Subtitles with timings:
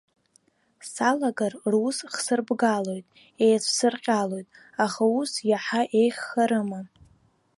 [0.93, 3.07] Салагар, рус хсырбгалоит,
[3.45, 4.47] еицәсырҟьалоит,
[4.83, 6.81] аха ус иаҳа еиӷьхарыма?